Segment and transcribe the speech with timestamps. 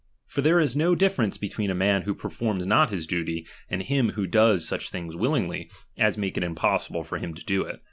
[0.25, 4.13] For there is no difference between a man who performs not his duty, and him
[4.13, 7.79] who does such things willingly as make it impossible for him to do it.